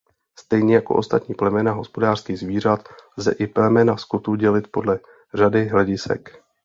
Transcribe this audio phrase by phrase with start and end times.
[0.39, 4.99] Stejně jako ostatní plemena hospodářských zvířat lze i plemena skotu dělit podle
[5.33, 6.41] řady hledisek.